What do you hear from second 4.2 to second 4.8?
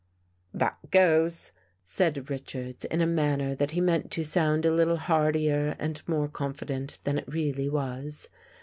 sound a